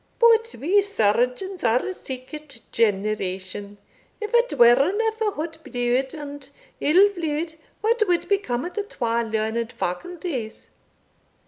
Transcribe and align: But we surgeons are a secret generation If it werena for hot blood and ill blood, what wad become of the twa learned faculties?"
But 0.17 0.55
we 0.59 0.81
surgeons 0.81 1.63
are 1.63 1.85
a 1.85 1.93
secret 1.93 2.61
generation 2.71 3.77
If 4.19 4.31
it 4.33 4.57
werena 4.57 5.11
for 5.11 5.31
hot 5.33 5.63
blood 5.63 6.15
and 6.15 6.49
ill 6.79 7.13
blood, 7.13 7.53
what 7.81 8.01
wad 8.07 8.27
become 8.27 8.65
of 8.65 8.73
the 8.73 8.81
twa 8.81 9.21
learned 9.31 9.71
faculties?" 9.71 10.69